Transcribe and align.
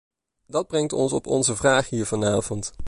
Dat 0.45 0.67
brengt 0.67 0.93
ons 0.93 1.13
op 1.13 1.27
onze 1.27 1.55
vraag 1.55 1.89
hier 1.89 2.05
vanavond. 2.05 2.73